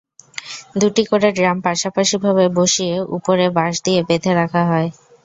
দুটি 0.75 1.03
করে 1.05 1.27
ড্রাম 1.33 1.57
পাশাপাশিভাবে 1.65 2.45
বসিয়ে 2.57 2.95
ওপরে 3.15 3.45
বাঁশ 3.57 3.75
দিয়ে 3.85 4.01
বেঁধে 4.07 4.31
রাখা 4.39 4.61
হয়। 4.65 4.89